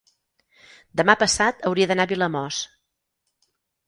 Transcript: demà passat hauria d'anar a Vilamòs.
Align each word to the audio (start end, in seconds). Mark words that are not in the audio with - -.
demà 1.01 1.15
passat 1.23 1.61
hauria 1.69 1.87
d'anar 1.91 2.07
a 2.09 2.11
Vilamòs. 2.13 2.63